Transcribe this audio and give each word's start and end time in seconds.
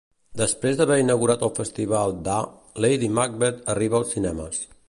Després 0.41 0.79
d'haver 0.79 0.97
inaugurat 1.01 1.43
el 1.49 1.53
Festival 1.59 2.17
D'A, 2.29 2.39
'Lady 2.87 3.13
Macbeth' 3.19 3.73
arriba 3.75 4.01
als 4.01 4.17
cinemes. 4.19 4.69